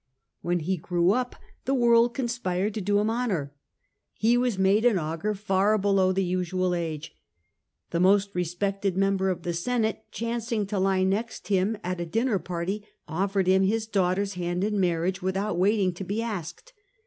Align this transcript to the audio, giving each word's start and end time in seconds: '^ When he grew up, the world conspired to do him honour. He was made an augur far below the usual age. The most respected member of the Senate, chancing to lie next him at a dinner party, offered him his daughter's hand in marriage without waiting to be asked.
'^ 0.01 0.03
When 0.41 0.61
he 0.61 0.77
grew 0.77 1.11
up, 1.11 1.35
the 1.65 1.75
world 1.75 2.15
conspired 2.15 2.73
to 2.73 2.81
do 2.81 2.97
him 2.99 3.07
honour. 3.11 3.53
He 4.13 4.35
was 4.35 4.57
made 4.57 4.83
an 4.83 4.97
augur 4.97 5.35
far 5.35 5.77
below 5.77 6.11
the 6.11 6.23
usual 6.23 6.73
age. 6.73 7.15
The 7.91 7.99
most 7.99 8.33
respected 8.33 8.97
member 8.97 9.29
of 9.29 9.43
the 9.43 9.53
Senate, 9.53 10.05
chancing 10.09 10.65
to 10.65 10.79
lie 10.79 11.03
next 11.03 11.49
him 11.49 11.77
at 11.83 12.01
a 12.01 12.07
dinner 12.07 12.39
party, 12.39 12.83
offered 13.07 13.45
him 13.45 13.61
his 13.61 13.85
daughter's 13.85 14.33
hand 14.33 14.63
in 14.63 14.79
marriage 14.79 15.21
without 15.21 15.59
waiting 15.59 15.93
to 15.93 16.03
be 16.03 16.19
asked. 16.19 16.73